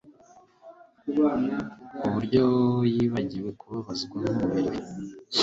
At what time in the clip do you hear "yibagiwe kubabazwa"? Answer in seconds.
2.93-4.17